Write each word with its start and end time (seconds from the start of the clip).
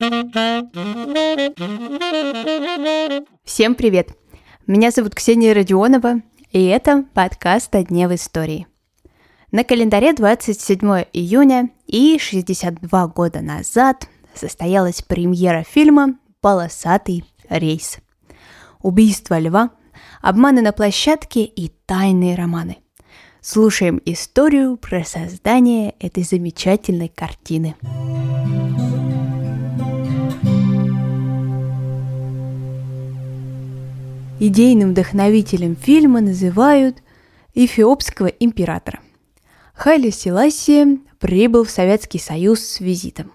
Всем 0.00 0.70
привет! 3.74 4.10
Меня 4.68 4.92
зовут 4.92 5.16
Ксения 5.16 5.52
Родионова, 5.52 6.22
и 6.52 6.66
это 6.66 7.04
подкаст 7.14 7.74
«О 7.74 7.82
дне 7.82 8.06
в 8.06 8.14
истории». 8.14 8.68
На 9.50 9.64
календаре 9.64 10.12
27 10.12 11.04
июня 11.12 11.70
и 11.88 12.16
62 12.16 13.08
года 13.08 13.40
назад 13.40 14.08
состоялась 14.34 15.02
премьера 15.02 15.64
фильма 15.64 16.16
«Полосатый 16.40 17.24
рейс». 17.48 17.98
Убийство 18.80 19.36
льва, 19.36 19.72
обманы 20.22 20.62
на 20.62 20.70
площадке 20.70 21.42
и 21.42 21.72
тайные 21.86 22.36
романы. 22.36 22.76
Слушаем 23.40 24.00
историю 24.04 24.76
про 24.76 25.02
создание 25.02 25.96
этой 25.98 26.22
замечательной 26.22 27.08
картины. 27.08 27.74
Идейным 34.40 34.90
вдохновителем 34.90 35.74
фильма 35.74 36.20
называют 36.20 37.02
эфиопского 37.54 38.28
императора. 38.28 39.00
Хайли 39.74 40.10
Селасия 40.10 40.98
прибыл 41.18 41.64
в 41.64 41.70
Советский 41.70 42.20
Союз 42.20 42.60
с 42.60 42.78
визитом. 42.78 43.32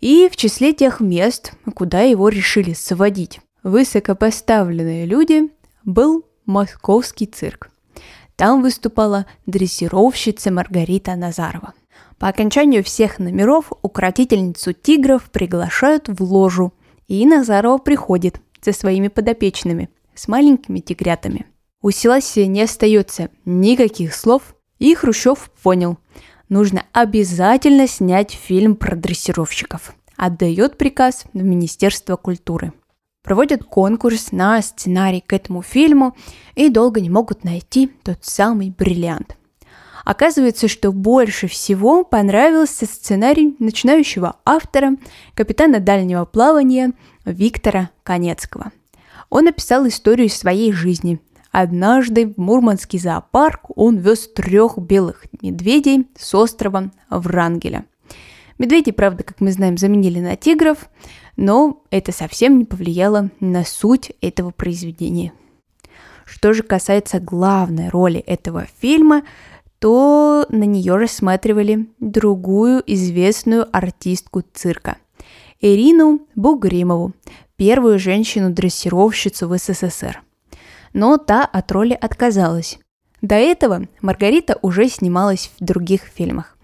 И 0.00 0.28
в 0.30 0.36
числе 0.36 0.72
тех 0.72 1.00
мест, 1.00 1.54
куда 1.74 2.02
его 2.02 2.28
решили 2.28 2.72
сводить 2.72 3.40
высокопоставленные 3.64 5.06
люди, 5.06 5.50
был 5.84 6.24
московский 6.46 7.26
цирк. 7.26 7.70
Там 8.36 8.62
выступала 8.62 9.26
дрессировщица 9.46 10.52
Маргарита 10.52 11.16
Назарова. 11.16 11.74
По 12.16 12.28
окончанию 12.28 12.84
всех 12.84 13.18
номеров 13.18 13.72
укротительницу 13.82 14.72
тигров 14.72 15.30
приглашают 15.32 16.08
в 16.08 16.22
ложу, 16.22 16.72
и 17.08 17.26
Назарова 17.26 17.78
приходит 17.78 18.40
со 18.60 18.72
своими 18.72 19.08
подопечными– 19.08 19.88
с 20.18 20.26
маленькими 20.28 20.80
тигрятами. 20.80 21.46
У 21.80 21.90
Селасия 21.90 22.46
не 22.46 22.62
остается 22.62 23.30
никаких 23.44 24.14
слов, 24.14 24.56
и 24.78 24.94
Хрущев 24.94 25.50
понял, 25.62 25.98
нужно 26.48 26.84
обязательно 26.92 27.86
снять 27.86 28.32
фильм 28.32 28.74
про 28.74 28.96
дрессировщиков. 28.96 29.94
Отдает 30.16 30.76
приказ 30.76 31.24
в 31.32 31.42
Министерство 31.42 32.16
культуры. 32.16 32.72
Проводят 33.22 33.62
конкурс 33.62 34.32
на 34.32 34.60
сценарий 34.60 35.20
к 35.24 35.32
этому 35.32 35.62
фильму 35.62 36.16
и 36.56 36.68
долго 36.68 37.00
не 37.00 37.10
могут 37.10 37.44
найти 37.44 37.86
тот 38.02 38.18
самый 38.22 38.70
бриллиант. 38.70 39.36
Оказывается, 40.04 40.66
что 40.66 40.90
больше 40.90 41.46
всего 41.46 42.02
понравился 42.02 42.86
сценарий 42.86 43.54
начинающего 43.58 44.36
автора, 44.44 44.96
капитана 45.34 45.78
дальнего 45.78 46.24
плавания 46.24 46.92
Виктора 47.24 47.90
Конецкого– 48.02 48.72
он 49.30 49.48
описал 49.48 49.86
историю 49.86 50.28
своей 50.28 50.72
жизни. 50.72 51.20
Однажды 51.50 52.28
в 52.28 52.38
Мурманский 52.38 52.98
зоопарк 52.98 53.76
он 53.76 53.96
вез 53.96 54.28
трех 54.28 54.78
белых 54.78 55.24
медведей 55.42 56.06
с 56.16 56.34
острова 56.34 56.90
Врангеля. 57.10 57.86
Медведи, 58.58 58.92
правда, 58.92 59.22
как 59.22 59.40
мы 59.40 59.52
знаем, 59.52 59.78
заменили 59.78 60.20
на 60.20 60.36
тигров, 60.36 60.90
но 61.36 61.82
это 61.90 62.12
совсем 62.12 62.58
не 62.58 62.64
повлияло 62.64 63.30
на 63.40 63.64
суть 63.64 64.12
этого 64.20 64.50
произведения. 64.50 65.32
Что 66.24 66.52
же 66.52 66.62
касается 66.62 67.20
главной 67.20 67.88
роли 67.88 68.18
этого 68.20 68.66
фильма, 68.80 69.22
то 69.78 70.44
на 70.50 70.64
нее 70.64 70.96
рассматривали 70.96 71.88
другую 72.00 72.82
известную 72.86 73.66
артистку 73.74 74.42
цирка– 74.52 74.98
Ирину 75.60 76.20
Бугримову, 76.36 77.12
первую 77.58 77.98
женщину-дрессировщицу 77.98 79.48
в 79.48 79.58
СССР. 79.58 80.22
Но 80.94 81.18
та 81.18 81.44
от 81.44 81.70
роли 81.72 81.98
отказалась. 82.00 82.78
До 83.20 83.34
этого 83.34 83.88
Маргарита 84.00 84.58
уже 84.62 84.88
снималась 84.88 85.50
в 85.58 85.64
других 85.64 86.02
фильмах, 86.02 86.56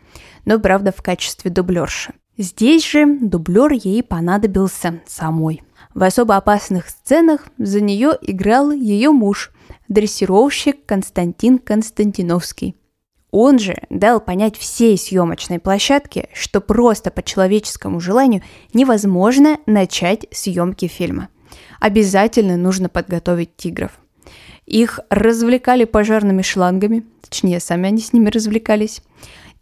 но, 0.44 0.60
правда, 0.60 0.92
в 0.92 1.02
качестве 1.02 1.50
дублерши. 1.50 2.14
Здесь 2.38 2.88
же 2.88 3.18
дублер 3.20 3.72
ей 3.72 4.02
понадобился 4.02 5.00
самой. 5.06 5.62
В 5.94 6.02
особо 6.02 6.36
опасных 6.36 6.88
сценах 6.88 7.48
за 7.58 7.80
нее 7.80 8.16
играл 8.22 8.70
ее 8.70 9.10
муж, 9.10 9.52
дрессировщик 9.88 10.86
Константин 10.86 11.58
Константиновский. 11.58 12.76
Он 13.36 13.58
же 13.58 13.74
дал 13.90 14.20
понять 14.20 14.56
всей 14.56 14.96
съемочной 14.96 15.58
площадке, 15.58 16.28
что 16.32 16.60
просто 16.60 17.10
по 17.10 17.20
человеческому 17.20 17.98
желанию 17.98 18.42
невозможно 18.72 19.58
начать 19.66 20.26
съемки 20.30 20.86
фильма. 20.86 21.30
Обязательно 21.80 22.56
нужно 22.56 22.88
подготовить 22.88 23.56
тигров. 23.56 23.98
Их 24.66 25.00
развлекали 25.10 25.82
пожарными 25.82 26.42
шлангами, 26.42 27.04
точнее, 27.28 27.58
сами 27.58 27.88
они 27.88 27.98
с 27.98 28.12
ними 28.12 28.28
развлекались. 28.28 29.02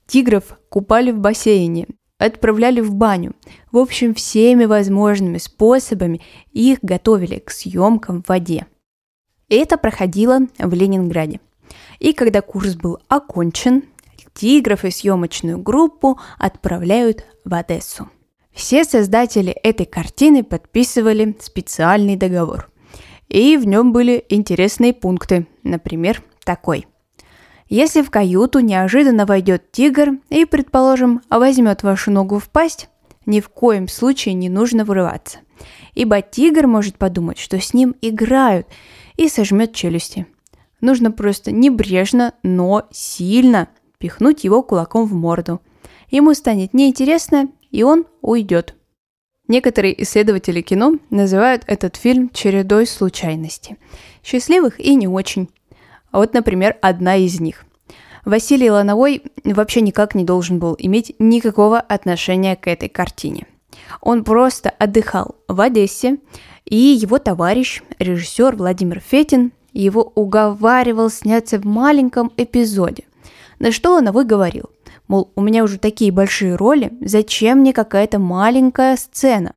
Тигров 0.06 0.58
купали 0.68 1.10
в 1.10 1.18
бассейне, 1.18 1.86
отправляли 2.18 2.82
в 2.82 2.92
баню. 2.92 3.32
В 3.70 3.78
общем, 3.78 4.12
всеми 4.12 4.66
возможными 4.66 5.38
способами 5.38 6.20
их 6.50 6.80
готовили 6.82 7.38
к 7.38 7.50
съемкам 7.50 8.22
в 8.22 8.28
воде. 8.28 8.66
Это 9.48 9.78
проходило 9.78 10.40
в 10.58 10.74
Ленинграде– 10.74 11.40
и 12.02 12.12
когда 12.14 12.40
курс 12.42 12.74
был 12.74 12.98
окончен, 13.06 13.84
тигров 14.34 14.84
и 14.84 14.90
съемочную 14.90 15.58
группу 15.58 16.18
отправляют 16.36 17.24
в 17.44 17.54
Одессу. 17.54 18.08
Все 18.52 18.82
создатели 18.84 19.52
этой 19.52 19.86
картины 19.86 20.42
подписывали 20.42 21.36
специальный 21.40 22.16
договор. 22.16 22.70
И 23.28 23.56
в 23.56 23.66
нем 23.68 23.92
были 23.92 24.24
интересные 24.28 24.92
пункты, 24.92 25.46
например, 25.62 26.22
такой. 26.44 26.86
Если 27.68 28.02
в 28.02 28.10
каюту 28.10 28.58
неожиданно 28.58 29.24
войдет 29.24 29.70
тигр 29.70 30.18
и, 30.28 30.44
предположим, 30.44 31.22
возьмет 31.30 31.84
вашу 31.84 32.10
ногу 32.10 32.40
в 32.40 32.50
пасть, 32.50 32.88
ни 33.26 33.40
в 33.40 33.48
коем 33.48 33.86
случае 33.86 34.34
не 34.34 34.48
нужно 34.48 34.84
вырываться, 34.84 35.38
ибо 35.94 36.20
тигр 36.20 36.66
может 36.66 36.98
подумать, 36.98 37.38
что 37.38 37.60
с 37.60 37.72
ним 37.72 37.94
играют, 38.02 38.66
и 39.16 39.28
сожмет 39.28 39.72
челюсти– 39.72 40.26
Нужно 40.82 41.12
просто 41.12 41.52
небрежно, 41.52 42.34
но 42.42 42.88
сильно 42.90 43.68
пихнуть 43.98 44.42
его 44.42 44.62
кулаком 44.62 45.06
в 45.06 45.14
морду. 45.14 45.62
Ему 46.10 46.34
станет 46.34 46.74
неинтересно, 46.74 47.48
и 47.70 47.84
он 47.84 48.04
уйдет. 48.20 48.74
Некоторые 49.46 50.02
исследователи 50.02 50.60
кино 50.60 50.96
называют 51.08 51.62
этот 51.68 51.96
фильм 51.96 52.30
чередой 52.30 52.86
случайностей. 52.88 53.76
Счастливых 54.24 54.80
и 54.80 54.96
не 54.96 55.06
очень. 55.06 55.48
Вот, 56.10 56.34
например, 56.34 56.76
одна 56.82 57.16
из 57.16 57.40
них. 57.40 57.64
Василий 58.24 58.70
Лановой 58.70 59.22
вообще 59.44 59.82
никак 59.82 60.16
не 60.16 60.24
должен 60.24 60.58
был 60.58 60.74
иметь 60.78 61.14
никакого 61.20 61.78
отношения 61.78 62.56
к 62.56 62.66
этой 62.66 62.88
картине. 62.88 63.46
Он 64.00 64.24
просто 64.24 64.70
отдыхал 64.70 65.36
в 65.46 65.60
Одессе, 65.60 66.18
и 66.64 66.76
его 66.76 67.18
товарищ, 67.18 67.82
режиссер 67.98 68.56
Владимир 68.56 69.00
Фетин, 69.00 69.52
его 69.72 70.12
уговаривал 70.14 71.10
сняться 71.10 71.58
в 71.58 71.64
маленьком 71.64 72.32
эпизоде. 72.36 73.04
На 73.58 73.72
что 73.72 73.94
он 73.94 74.08
и 74.08 74.24
говорил, 74.24 74.70
мол, 75.08 75.30
у 75.34 75.40
меня 75.40 75.64
уже 75.64 75.78
такие 75.78 76.12
большие 76.12 76.56
роли, 76.56 76.92
зачем 77.00 77.58
мне 77.58 77.72
какая-то 77.72 78.18
маленькая 78.18 78.96
сцена? 78.96 79.54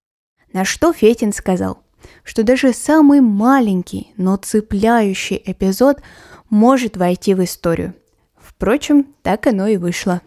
На 0.53 0.63
что 0.63 0.93
Фетин 0.93 1.33
сказал, 1.33 1.79
что 2.23 2.43
даже 2.43 2.73
самый 2.73 3.21
маленький, 3.21 4.13
но 4.17 4.37
цепляющий 4.37 5.41
эпизод 5.43 6.01
может 6.49 6.97
войти 6.97 7.33
в 7.33 7.43
историю. 7.43 7.93
Впрочем, 8.37 9.07
так 9.21 9.47
оно 9.47 9.67
и 9.67 9.77
вышло. 9.77 10.21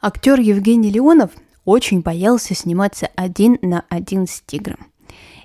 Актер 0.00 0.38
Евгений 0.40 0.90
Леонов 0.90 1.30
очень 1.64 2.00
боялся 2.00 2.54
сниматься 2.54 3.08
один 3.16 3.58
на 3.62 3.84
один 3.88 4.26
с 4.26 4.40
тигром. 4.40 4.86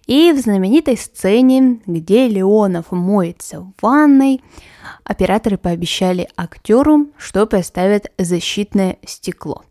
И 0.10 0.32
в 0.32 0.40
знаменитой 0.40 0.98
сцене, 0.98 1.82
где 1.86 2.28
Леонов 2.28 2.92
моется 2.92 3.62
в 3.62 3.74
ванной, 3.80 4.42
операторы 5.04 5.60
пообещали 5.60 6.28
актеру, 6.36 7.12
что 7.16 7.46
поставят 7.46 8.12
защитное 8.18 8.98
стекло. 9.06 9.64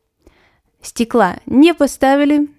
Стекла 0.81 1.39
не 1.47 1.75
поставили, 1.75 2.51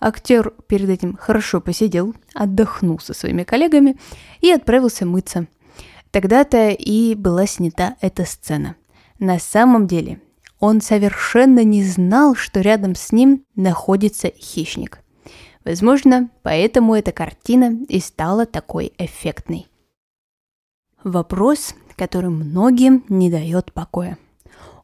актер 0.00 0.52
перед 0.66 0.88
этим 0.88 1.16
хорошо 1.16 1.60
посидел, 1.60 2.12
отдохнул 2.34 2.98
со 2.98 3.14
своими 3.14 3.44
коллегами 3.44 3.96
и 4.40 4.50
отправился 4.50 5.06
мыться. 5.06 5.46
Тогда-то 6.10 6.70
и 6.70 7.14
была 7.14 7.46
снята 7.46 7.94
эта 8.00 8.24
сцена. 8.24 8.74
На 9.20 9.38
самом 9.38 9.86
деле 9.86 10.20
он 10.58 10.80
совершенно 10.80 11.62
не 11.62 11.84
знал, 11.84 12.34
что 12.34 12.62
рядом 12.62 12.96
с 12.96 13.12
ним 13.12 13.44
находится 13.54 14.26
хищник– 14.26 15.04
Возможно, 15.68 16.30
поэтому 16.42 16.94
эта 16.94 17.12
картина 17.12 17.76
и 17.90 18.00
стала 18.00 18.46
такой 18.46 18.90
эффектной. 18.96 19.66
Вопрос, 21.04 21.74
который 21.94 22.30
многим 22.30 23.04
не 23.10 23.30
дает 23.30 23.74
покоя. 23.74 24.16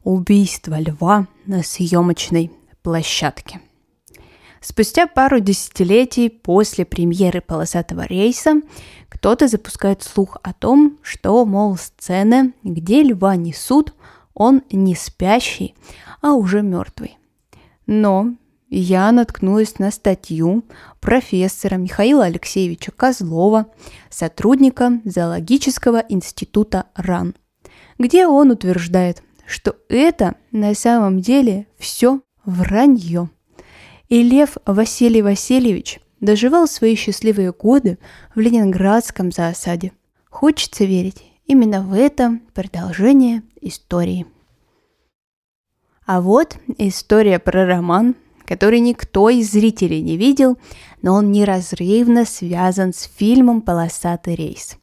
Убийство 0.03 0.79
льва 0.79 1.25
на 1.47 1.63
съемочной 1.63 2.51
площадке. 2.83 3.61
Спустя 4.61 5.07
пару 5.07 5.39
десятилетий 5.39 6.29
после 6.29 6.85
премьеры 6.85 7.41
«Полосатого 7.41 8.05
рейса» 8.05 8.61
кто-то 9.09 9.47
запускает 9.47 10.03
слух 10.03 10.37
о 10.43 10.53
том, 10.53 10.99
что, 11.01 11.45
мол, 11.45 11.77
сцены, 11.77 12.53
где 12.61 13.01
льва 13.01 13.35
несут, 13.35 13.95
он 14.35 14.61
не 14.69 14.93
спящий, 14.93 15.73
а 16.21 16.33
уже 16.33 16.61
мертвый. 16.61 17.17
Но 17.87 18.35
я 18.69 19.11
наткнулась 19.11 19.79
на 19.79 19.91
статью 19.91 20.63
профессора 20.99 21.75
Михаила 21.75 22.25
Алексеевича 22.25 22.91
Козлова, 22.91 23.67
сотрудника 24.09 25.01
Зоологического 25.05 26.03
института 26.09 26.85
РАН, 26.95 27.35
где 27.99 28.27
он 28.27 28.51
утверждает, 28.51 29.21
что 29.45 29.75
это 29.89 30.35
на 30.51 30.73
самом 30.73 31.19
деле 31.19 31.67
все 31.77 32.21
вранье. 32.45 33.29
И 34.09 34.23
Лев 34.23 34.57
Василий 34.65 35.21
Васильевич 35.21 35.99
доживал 36.19 36.67
свои 36.67 36.95
счастливые 36.95 37.51
годы 37.53 37.97
в 38.33 38.39
ленинградском 38.39 39.31
зоосаде. 39.31 39.91
Хочется 40.29 40.85
верить 40.85 41.23
именно 41.45 41.81
в 41.81 41.93
это 41.93 42.39
продолжение 42.53 43.43
истории. 43.61 44.25
А 46.05 46.21
вот 46.21 46.57
история 46.77 47.39
про 47.39 47.65
роман, 47.65 48.15
который 48.45 48.79
никто 48.79 49.29
из 49.29 49.51
зрителей 49.51 50.01
не 50.01 50.17
видел, 50.17 50.57
но 51.01 51.13
он 51.13 51.31
неразрывно 51.31 52.25
связан 52.25 52.93
с 52.93 53.09
фильмом 53.17 53.61
«Полосатый 53.61 54.35
рейс». 54.35 54.77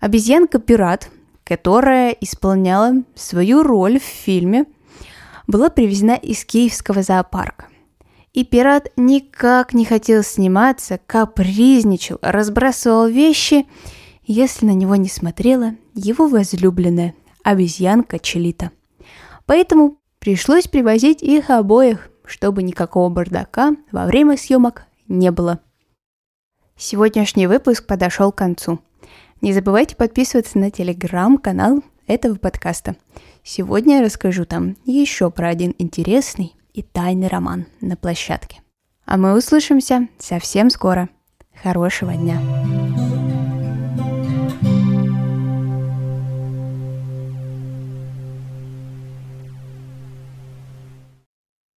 Обезьянка-пират, 0.00 1.10
которая 1.44 2.10
исполняла 2.10 3.02
свою 3.14 3.62
роль 3.62 4.00
в 4.00 4.04
фильме, 4.04 4.66
была 5.46 5.70
привезена 5.70 6.16
из 6.16 6.44
киевского 6.44 7.02
зоопарка. 7.02 7.66
И 8.32 8.44
пират 8.44 8.90
никак 8.96 9.74
не 9.74 9.84
хотел 9.84 10.22
сниматься, 10.22 10.98
капризничал, 11.06 12.18
разбрасывал 12.22 13.06
вещи, 13.06 13.66
если 14.24 14.66
на 14.66 14.70
него 14.70 14.96
не 14.96 15.08
смотрела 15.08 15.74
его 15.94 16.28
возлюбленная 16.28 17.14
обезьянка 17.44 18.18
Челита. 18.18 18.70
Поэтому 19.46 19.98
пришлось 20.18 20.66
привозить 20.66 21.22
их 21.22 21.50
обоих, 21.50 22.11
чтобы 22.24 22.62
никакого 22.62 23.08
бардака 23.08 23.76
во 23.90 24.06
время 24.06 24.36
съемок 24.36 24.84
не 25.08 25.30
было. 25.30 25.60
Сегодняшний 26.76 27.46
выпуск 27.46 27.86
подошел 27.86 28.32
к 28.32 28.36
концу. 28.36 28.80
Не 29.40 29.52
забывайте 29.52 29.96
подписываться 29.96 30.58
на 30.58 30.70
телеграм-канал 30.70 31.82
этого 32.06 32.36
подкаста. 32.36 32.96
Сегодня 33.42 33.98
я 33.98 34.04
расскажу 34.04 34.44
там 34.44 34.76
еще 34.84 35.30
про 35.30 35.48
один 35.48 35.74
интересный 35.78 36.54
и 36.72 36.82
тайный 36.82 37.28
роман 37.28 37.66
на 37.80 37.96
площадке. 37.96 38.62
А 39.04 39.16
мы 39.16 39.36
услышимся 39.36 40.08
совсем 40.18 40.70
скоро. 40.70 41.08
Хорошего 41.62 42.14
дня! 42.14 42.40